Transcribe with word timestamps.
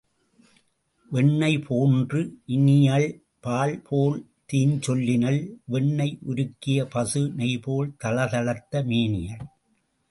வெண்ணெய் 1.11 1.57
போன்று 1.59 2.21
இனியள் 2.45 3.07
பால் 3.39 3.81
போல் 3.89 4.17
தீஞ்சொல்லினள், 4.53 5.41
வெண்ணெய் 5.65 6.17
உருக்கிய 6.27 6.85
பசு 6.85 7.21
நெய்போல் 7.37 7.95
தளதளத்த 8.03 8.83
மேனியள். 8.85 9.43